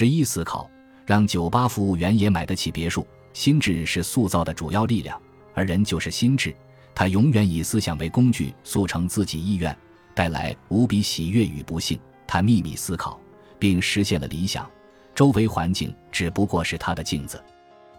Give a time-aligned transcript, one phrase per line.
[0.00, 0.66] 十一思考，
[1.04, 3.06] 让酒吧服务员也买得起别墅。
[3.34, 5.20] 心智是塑造的主要力量，
[5.52, 6.56] 而人就是心智。
[6.94, 9.76] 他永远以思想为工具，速成自己意愿，
[10.14, 12.00] 带来无比喜悦与不幸。
[12.26, 13.20] 他秘密思考，
[13.58, 14.66] 并实现了理想。
[15.14, 17.38] 周围环境只不过是他的镜子。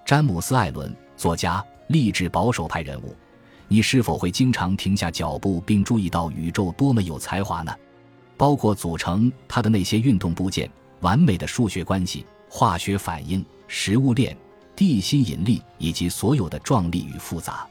[0.04, 3.16] 詹姆斯·艾伦，作家，励志保守派人物。
[3.68, 7.72] 你是否会经常停下脚步，并注意到宇宙多么有才华呢？
[8.38, 10.68] 包括组成它的那些运动部件、
[11.02, 14.36] 完美的数学关系、化学反应、食物链、
[14.76, 17.68] 地心引力以及所有的壮丽与复杂。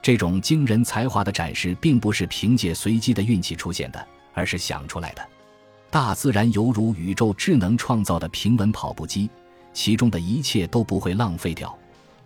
[0.00, 5.28] 这种惊人才华的展示，并不是凭借随机的运气出现的，而是想出来的。
[5.90, 9.28] 大自然犹如宇宙智能创造的平稳跑步机，
[9.72, 11.76] 其中的一切都不会浪费掉，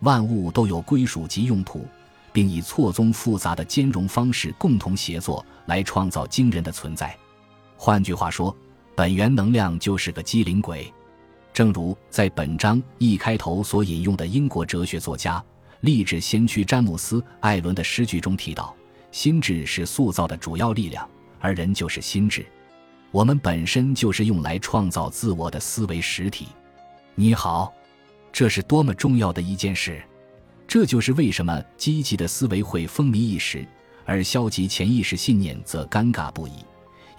[0.00, 1.86] 万物都有归属及用途，
[2.32, 7.16] 并以错综复杂的兼容方式共同协作来创造惊人的存在。
[7.76, 8.54] 换句话说，
[9.00, 10.92] 本源能量就是个机灵鬼。
[11.54, 15.42] 正如在本章一开头所引用的英国哲学作家、
[15.80, 18.76] 励志先驱詹姆斯·艾伦的诗句中提到
[19.10, 21.08] ：“心智是塑造的主要力量，
[21.38, 22.44] 而人就是心智。”
[23.10, 26.48] 我们本身就是用来创造自我的思维实体。
[27.14, 27.72] 你好，
[28.30, 30.02] 这是多么重要的一件事！
[30.68, 33.66] 这就是为什么积极的思维会风靡一时，
[34.04, 36.52] 而消极潜意识信念则尴尬不已，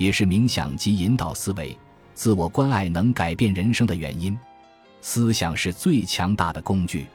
[0.02, 1.78] 也是冥想及引导思维、
[2.16, 4.36] 自我关爱能改变人生的原因。
[5.00, 7.06] 思想是最强大的工具，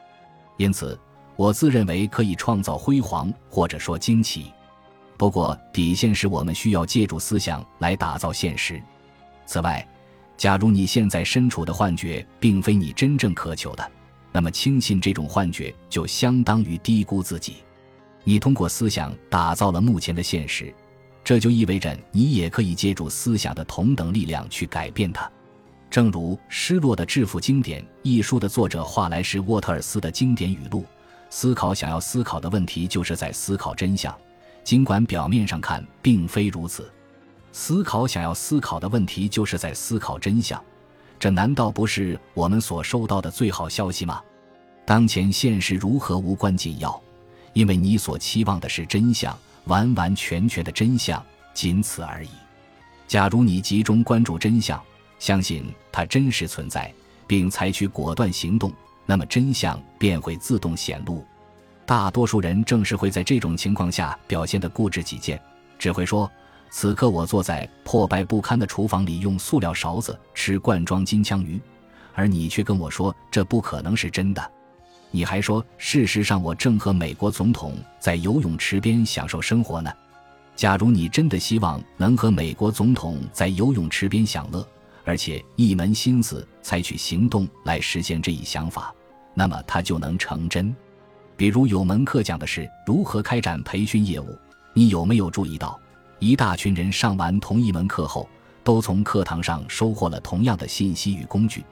[0.55, 0.97] 因此
[1.35, 4.53] 我自认为可以创造辉煌，或者说惊奇。
[5.17, 8.81] 不过，底线是我们需要借助思想来打造现实。
[9.45, 9.85] 此外，
[10.37, 13.91] 假如你现在身处的幻觉并非你真正渴求的，
[14.31, 17.57] 那么轻信这种幻觉就相当于低估自己。
[18.23, 20.73] 你通过思想打造了目前的现实，
[21.27, 25.29] 这就意味着你也可以借助思想的同等力量去改变它。
[25.89, 30.85] 正如《失落的致富经典》一书的作者华莱士·沃特尔斯的经典语录
[31.29, 34.15] ：“思考想要思考的问题，就是在思考真相。”
[34.63, 36.89] 尽管表面上看并非如此，
[37.51, 40.63] 思考想要思考的问题就是在思考真相，
[41.19, 44.21] 这难道不是我们所收到的最好消息吗？
[44.85, 46.97] 当前现实如何无关紧要，
[47.51, 51.23] 因为你所期望的是真相，完完全全的真相，
[51.53, 52.29] 仅此而已。
[53.07, 54.81] 假如你集中关注真相，
[55.19, 56.93] 相信它真实存在，
[57.25, 58.71] 并采取果断行动，
[59.05, 61.25] 那么真相便会自动显露。
[61.85, 65.41] 大多数人正是会在这种情况下表现得固执己见，
[65.79, 66.29] 只会说
[66.69, 71.61] ：“此刻我坐在破败不堪的厨房里，用塑料勺子吃罐装金枪鱼。”
[72.13, 74.51] 而你却跟我说这不可能是真的。
[75.11, 79.91] 你还说：“事实上，我正和美国总统在游泳池边享受生活呢。”
[80.55, 84.67] 假如你真的希望能和美国总统在游泳池边享乐，
[85.05, 88.91] 而且一门心思采取行动来实现这一想法，
[89.35, 90.75] 那么它就能成真。
[91.35, 94.35] 比如有门课讲的是如何开展培训业务，
[94.73, 95.79] 你有没有注意到，
[96.17, 98.27] 一大群人上完同一门课后，
[98.63, 101.63] 都从课堂上收获了同样的信息与工具，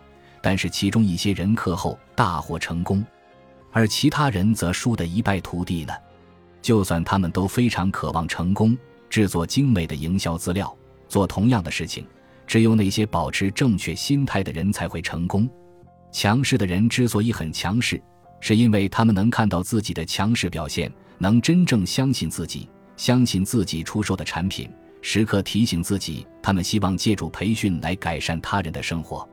[0.43, 3.03] 但是其中一些人课后大获成功，
[3.75, 5.93] 而其他人则输得一败涂地呢？
[6.61, 8.75] 就算他们都非常渴望成功，
[9.09, 10.73] 制作精美的营销资料，
[11.09, 12.07] 做同样的事情，
[12.47, 15.49] 只有那些保持正确心态的人才会成功。
[16.09, 18.01] 强势的人之所以很强势。
[18.39, 24.69] 是因为他们能看到自己的强势表现，能真正相信自己，相信自己出售的产品，
[25.01, 29.27] 时刻提醒自己，他们希望借助培训来改善他人的生活。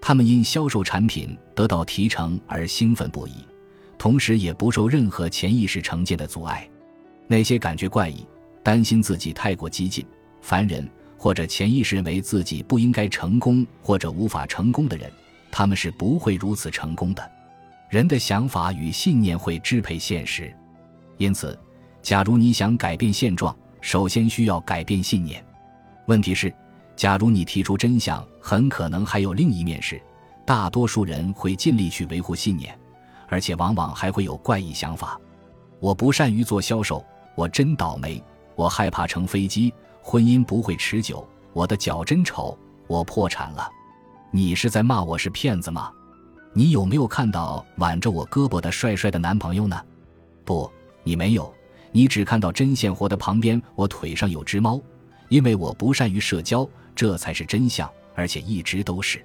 [0.00, 3.46] 他们因销售产品得到提成而兴奋不已，
[3.98, 6.66] 同时也不受任何潜意识成见的阻碍。
[7.26, 8.24] 那些感觉怪异、
[8.62, 10.06] 担心自己太过激进、
[10.40, 10.88] 烦人，
[11.18, 15.10] 或者潜意识认为自己不应该成功或者无法成功的人，
[15.50, 17.30] 他们是不会如此成功的。
[17.90, 20.54] 人的想法与信念会支配现实，
[21.16, 21.58] 因此，
[22.00, 25.44] 假如你想改变现状，首先需要改变信念。
[26.06, 26.52] 问题是，
[26.96, 30.00] 假如你提出真相，很可能还有另一面是，
[30.46, 32.78] 大多数人会尽力去维护信念，
[33.28, 35.18] 而且往往还会有怪异想法。
[35.78, 37.04] 我不善于做销售，
[37.34, 38.22] 我真倒霉，
[38.56, 39.72] 我害怕乘飞机，
[40.02, 43.70] 婚姻不会持久，我的脚真丑，我破产了。
[44.30, 45.92] 你是在骂我是骗子吗？
[46.52, 49.80] 你有没有看到挽着我胳膊的帅帅的男朋友呢？
[50.44, 50.68] 不，
[51.04, 51.54] 你没有，
[51.92, 54.80] 你只看到针线活的旁边，我腿上有只猫。
[55.28, 59.22] 因为我不善于社交，这才是真相，而且一直都是。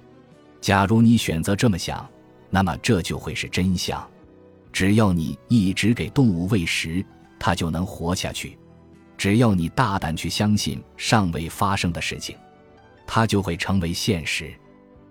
[0.60, 2.06] 假如你选择这么想，
[2.54, 4.08] 那么这就会是真相。
[4.72, 7.04] 只要你一直给动物喂食，
[7.36, 8.56] 它就能活下去；
[9.18, 12.36] 只要你大胆去相信尚未发生的事情，
[13.08, 14.54] 它就会成为现实。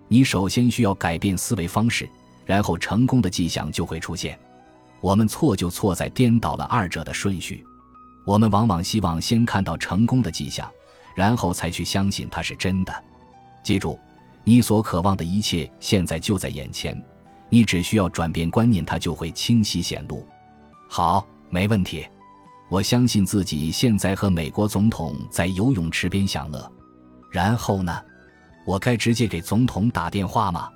[0.08, 2.08] 你首先需要改变思维方式，
[2.46, 4.38] 然后成功的迹象就会出现。
[5.02, 7.62] 我们错就错在颠倒了二者的顺序。
[8.24, 10.66] 我们往往希望先看到成功的迹象，
[11.14, 13.04] 然后才去相信它是真的。
[13.62, 14.00] 记住，
[14.44, 16.98] 你所渴望的一切现在就在眼前，
[17.54, 20.26] 你只需要转变观念，它就会清晰显露。
[20.88, 22.04] 好，没问题。
[22.68, 26.68] 我相信自己现在和美国总统在游泳池边享乐。
[27.30, 27.96] 然后呢？
[28.66, 30.68] 我该直接给总统打电话吗？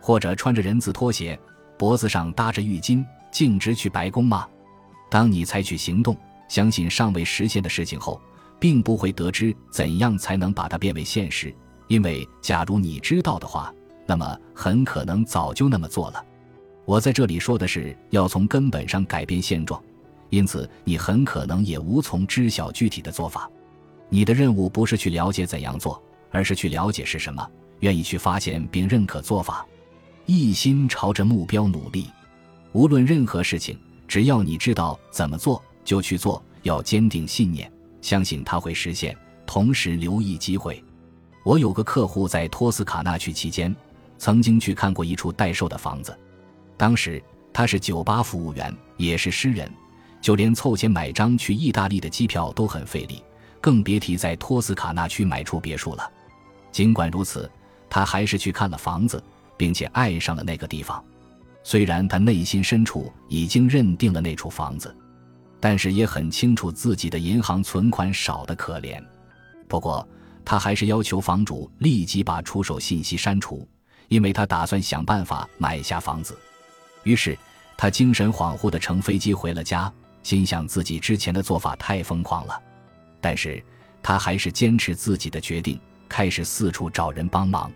[0.00, 1.36] 或者穿着人字拖鞋，
[1.76, 4.46] 脖子上搭着浴巾，径直去白宫吗？
[5.10, 6.16] 当你采取行动。
[6.48, 8.22] 相信尚未实现的事情后，
[8.60, 11.52] 并不会得知怎样才能把它变为现实。
[11.88, 13.74] 因为假如你知道的话，
[14.12, 16.22] 那么很可能早就那么做了。
[16.84, 19.82] 我在这里说的是要从根本上改变现状，
[20.28, 23.50] 因此你很可能也无从知晓具体的做法。
[24.10, 25.98] 你的任务不是去了解怎样做，
[26.30, 27.42] 而是去了解是什么，
[27.80, 29.66] 愿意去发现并认可做法，
[30.26, 32.10] 一心朝着目标努力。
[32.72, 35.62] 无论任何事情，只要你知道怎么做。
[35.84, 37.72] 就去做，要坚定信念，
[38.02, 39.16] 相信它会实现，
[39.46, 40.84] 同时留意机会。
[41.44, 43.74] 我有个客户在托斯卡纳去期间，
[44.22, 46.16] 曾经去看过一处待售的房子。
[46.76, 47.20] 当时
[47.52, 49.68] 他是酒吧服务员，也是诗人，
[50.20, 53.20] 就连凑钱买张去意大利的机票都很费力，
[53.60, 56.08] 更别提在托斯卡纳区买处别墅了。
[56.70, 57.50] 尽管如此，
[57.90, 59.20] 他还是去看了房子，
[59.56, 61.04] 并且爱上了那个地方。
[61.64, 64.96] 虽然他内心深处已经认定了那处房子。
[65.58, 69.00] 但是也很清楚自己的银行存款少得可怜，
[69.68, 70.08] 不过
[70.44, 73.64] 他还是要求房主立即把出手信息删除，
[74.12, 76.38] 因为他打算想办法买下房子。
[77.02, 77.36] 于是
[77.78, 79.90] 他精神恍惚地乘飞机回了家，
[80.22, 82.60] 心想自己之前的做法太疯狂了。
[83.22, 83.64] 但是
[84.02, 85.80] 他还是坚持自己的决定，
[86.10, 87.72] 开始四处找人帮忙。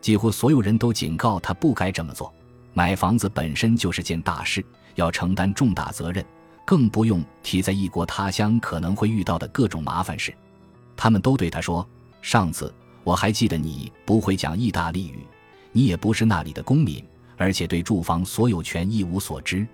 [0.00, 2.32] 几乎所有人都警告他不该这么做，
[2.72, 4.64] 买房子本身就是件大事，
[4.94, 6.24] 要承担重大责任。
[6.64, 10.34] 更不用提在异国他乡可能会遇到的各种麻烦事，
[10.96, 11.86] 他们都对他说
[12.22, 12.74] ：“上次
[13.04, 15.18] 我还记得你不会讲意大利语，
[15.76, 17.04] 你也不是那里的公民，
[17.36, 19.66] 而且对住房所有权一无所知，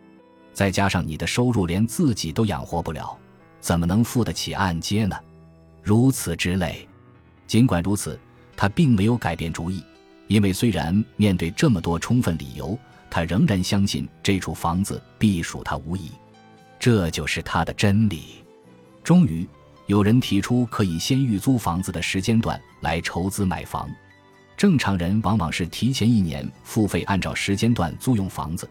[0.52, 3.16] 再加上你的收入连自己都养活不了，
[3.60, 5.16] 怎么能付得起按揭呢？”
[5.80, 6.88] 如此之类。
[7.46, 8.18] 尽管如此，
[8.56, 9.80] 他并没有改变主意，
[10.26, 12.76] 因为虽然面对这么多充分理由，
[13.08, 16.10] 他仍然相信这处房子必属他无疑。
[16.80, 18.42] 这就是他的真理。
[19.04, 19.46] 终于，
[19.86, 23.88] 有人提出可以先预租房子的时间段来筹资买房。
[24.62, 28.70] 正常人往往是提前一年付费，按照时间段租用房子，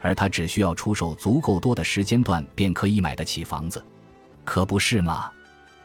[0.00, 3.84] 而他只需要出售足够多的时间段便可以买得起房子，
[4.46, 5.30] 可不是吗？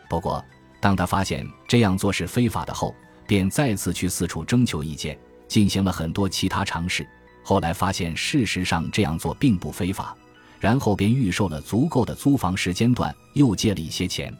[0.09, 0.41] 不过，
[0.79, 2.95] 当他发现这样做是非法的后，
[3.27, 7.05] 便再次去四处征求意见，进行了很多其他尝试。
[7.43, 10.15] 后来发现，事实上这样做并不非法。
[10.61, 14.33] 然后便预售了足够的租房时间段，又借了一些钱。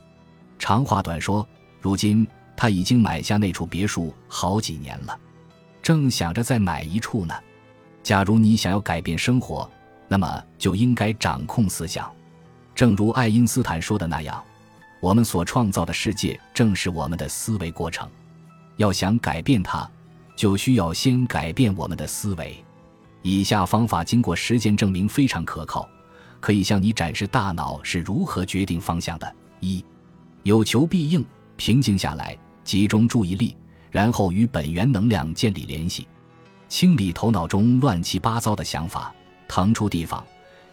[0.57, 1.45] 长话短说，
[1.81, 2.25] 如今
[2.55, 5.19] 他已经买下那处别墅好几年了，
[5.81, 7.33] 正想着再买一处呢。
[8.01, 9.69] 假如你想要改变生活，
[10.07, 12.11] 那么就应该掌控思想。
[12.73, 14.43] 正如爱因斯坦说的那样，
[14.99, 18.09] 我们所创造的世界正是我们的思维过程。
[18.77, 19.89] 要想改变它，
[20.35, 22.63] 就需要先改变我们的思维。
[23.21, 25.87] 以下方法经过实践证明非常可靠。
[26.41, 29.35] 可以向你展示大脑是如何决定方向的。
[29.61, 29.83] 一，
[30.43, 31.25] 有求必应，
[31.57, 33.55] 平静下来，集中注意力，
[33.91, 36.05] 然后与本源能量建立联系，
[36.67, 39.13] 清理头脑中乱七八糟的想法，
[39.47, 40.25] 腾出地方，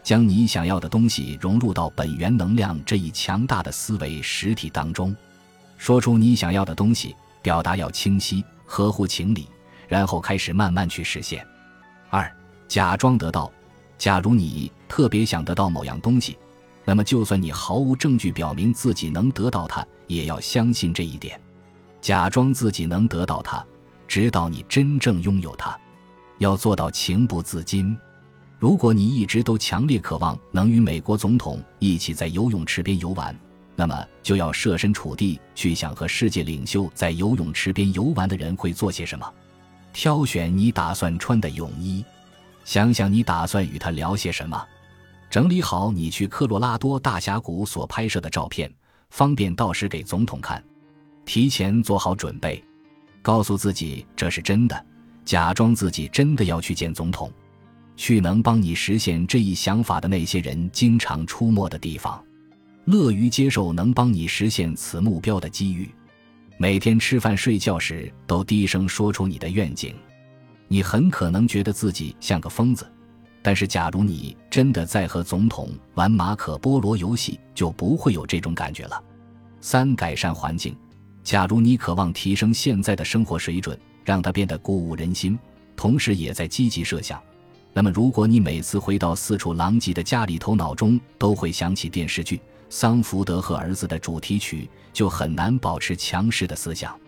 [0.02, 5.14] 将你想要的东西融入到本源能量这一强大的思维实体当中。
[5.76, 9.46] 说出你想要的东西，表达要清晰，合乎情理，
[9.86, 11.46] 然后开始慢慢去实现。
[12.08, 12.34] 二，
[12.66, 13.52] 假装得到。
[13.98, 16.36] 假如你特别想得到某样东西，
[16.84, 21.40] 那么就算你毫无证据表明自己能得到它，也要相信这一点，
[22.02, 23.64] 假装自己能得到它，
[24.08, 25.78] 直到你真正拥有它。
[26.38, 27.96] 要做到情不自禁。
[28.58, 33.34] 如果你一直都强烈渴望能与美国总统一起在游泳池边游玩，
[33.76, 39.32] 那么就要设身处地去想和世界领袖在游泳池边游玩的人会做些什么，
[39.92, 42.04] 挑选你打算穿的泳衣。
[42.64, 44.60] 想想你打算与他聊些什么，
[45.30, 48.72] 整理好你去科罗拉多大峡谷所拍摄的照片，
[49.10, 50.62] 方便到时给总统看。
[51.24, 52.62] 提前做好准备，
[53.20, 54.86] 告诉自己这是真的，
[55.24, 57.32] 假装自己真的要去见总统，
[57.96, 62.22] 去能帮你实现这一想法的那些人经常出没的地方，
[62.86, 65.88] 乐于接受能帮你实现此目标的机遇。
[66.58, 69.94] 每天吃饭睡觉时都低声说出你的愿景。
[70.68, 72.90] 你很可能觉得自己像个疯子。
[73.44, 79.02] 但是，假如你真的在和总统玩马可波罗游戏，就不会有这种感觉了。
[79.60, 80.76] 三、改善环境。
[81.24, 85.38] 假如你渴望提升现在的生活水准，让它变得鼓舞人心，
[85.76, 87.22] 同时也在积极设想，
[87.72, 92.36] 那么如果你每次回到四处狼藉的家里，头脑中都会想起电视剧
[92.68, 96.98] 《桑福德和儿子》的主题曲，就很难保持强势的思想。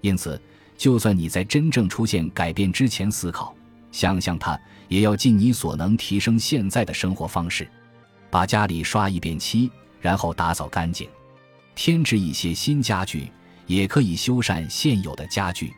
[0.00, 0.40] 因此，
[0.76, 3.54] 就算你在真正出现改变之前思考。
[3.92, 7.68] 想想它，也要尽你所能提升现在的生活方式，
[8.30, 11.06] 把家里刷一遍漆，然后打扫干净，
[11.74, 13.30] 添置一些新家具，
[13.66, 15.72] 也可以修缮现有的家具，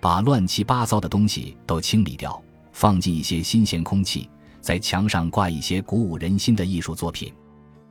[0.00, 2.42] 把乱七八糟的东西都清理掉，
[2.72, 4.28] 放进一些新鲜空气，
[4.60, 7.32] 在墙上挂一些鼓舞人心的艺术作品。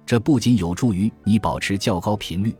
[0.06, 2.56] 这不仅有助于你保持较高频率，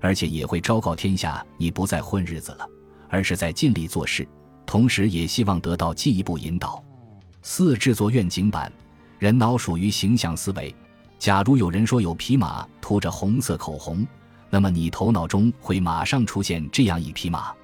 [0.00, 2.66] 而且也会昭告天下你不再混日子了，
[3.08, 4.26] 而是在尽力做事。
[4.64, 6.82] 同时也希望得到进一步引导。
[7.42, 8.72] 四、制作愿景板。
[9.18, 10.74] 人脑属于形象思维。
[11.16, 14.04] 假如有人说有匹马涂着红色口红，
[14.54, 17.54] 那么你头脑中会马上出现这样一匹马。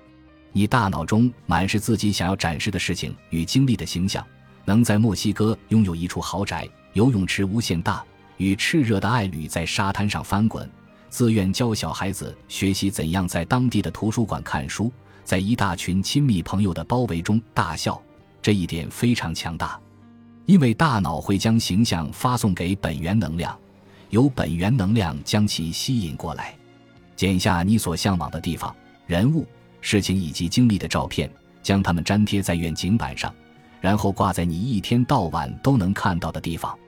[0.52, 4.26] 你大脑中满是自己想要展示的事情与经历的形象：
[4.64, 8.02] 能在墨西哥拥有一处豪宅，游泳池无限大，
[8.38, 10.66] 与炽热的爱侣在沙滩上翻滚，
[11.10, 14.90] 自愿教小孩子学习怎样在当地的图书馆看书。
[15.24, 18.00] 在一大群亲密朋友的包围中大笑，
[18.40, 19.78] 这一点非常强大，
[20.46, 23.54] 因为大脑会将形象发送给本源能量，
[24.08, 26.57] 由本源能量将其吸引过来。
[27.18, 28.72] 剪下你所向往的地方、
[29.04, 29.44] 人物、
[29.80, 31.28] 事情以及经历的照片，
[31.64, 33.34] 将它们粘贴在愿景板上，
[33.80, 36.78] 然后挂在你一天到晚都能看到的地方。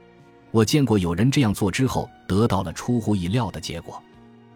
[0.53, 4.01] 我见过有人这样做之后得到了出乎意料的结果，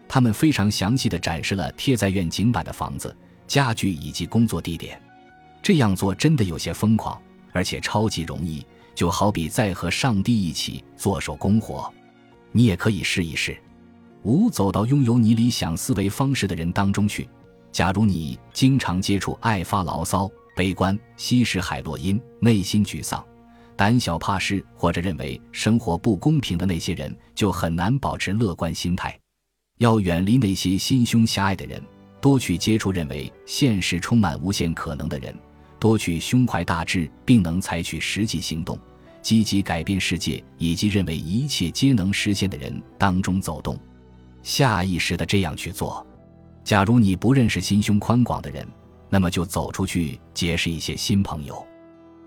[0.07, 3.13] 他们非常详细的展示了贴在愿景板的房子。
[3.45, 4.97] 家具以及工作地点，
[5.61, 8.65] 这样做真的有些疯狂，而且超级容易，
[8.95, 11.93] 就好比在和上帝一起做手工活。
[12.53, 13.55] 你也可以试一试。
[14.25, 17.29] 五，走到拥有你理想思维方式的人当中去。
[17.71, 23.23] 假如你经常接触爱发牢骚、悲观、吸食海洛因、内心沮丧、
[23.75, 29.15] 胆小怕事或者认为生活不公平的那些人，就很难保持乐观心态。
[29.77, 31.81] 要远离那些心胸狭隘的人。
[32.21, 35.37] 多去接触认为现实充满无限可能的人，
[35.79, 38.79] 多去胸怀大志并能采取实际行动、
[39.21, 43.77] 积极改变世界以及认为一切皆能实现的人当中走动，
[44.45, 46.05] 下意识的这样去做。
[46.63, 48.63] 假如你不认识心胸宽广的人，
[49.09, 51.65] 那么就走出去结识一些新朋友。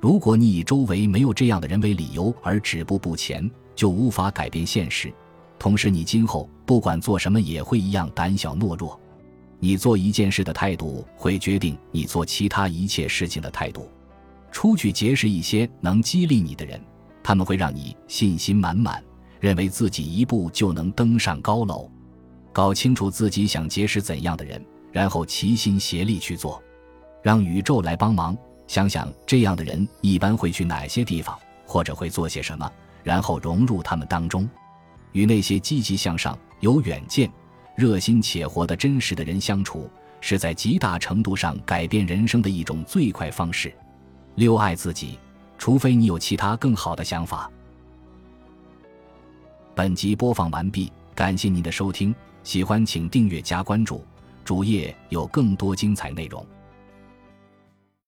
[0.01, 5.15] 如果你以周围没有这样的人为理由而止步不前，就无法改变现实。
[5.61, 8.99] 同时，你今后不管做什么也会一样胆小懦弱。
[9.61, 13.89] 你做一件事的态度，会决定你做其他一切事情的态度。
[14.51, 16.81] 出去结识一些能激励你的人，
[17.23, 19.01] 他们会让你信心满满，
[19.39, 21.89] 认为自己一步就能登上高楼。
[22.59, 24.61] 搞清楚自己想结识怎样的人，
[24.91, 26.61] 然后齐心协力去做，
[27.23, 28.37] 让宇宙来帮忙。
[28.67, 32.69] 想想这样的人一般会去哪些地方，或者会做些什么，
[33.05, 34.50] 然后融入他们当中，
[35.12, 37.31] 与那些积极向上、有远见。
[37.77, 39.88] 热心且活得真实的人相处，
[40.21, 43.73] 是在极大程度上改变人生的一种最快方式。
[44.35, 45.17] 六爱自己，
[45.59, 47.49] 除非你有其他更好的想法。
[49.77, 54.04] 本集播放完毕，感谢您的收听，喜欢请订阅加关注，
[54.45, 56.45] 主页有更多精彩内容。